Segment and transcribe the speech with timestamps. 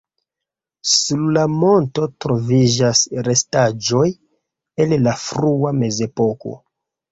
[0.91, 4.09] Sur la monto troviĝas restaĵoj
[4.87, 6.59] el la frua mezepoko.